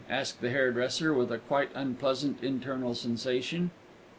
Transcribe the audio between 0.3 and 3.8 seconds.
THE HAIRDRESSER, WITH A QUITE UNPLEASANT INTERNAL SENSATION.